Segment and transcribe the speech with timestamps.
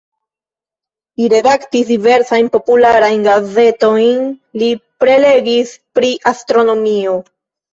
[1.19, 4.27] Li redaktis diversajn popularajn gazetojn,
[4.63, 4.71] li
[5.05, 7.17] prelegis pri astronomio.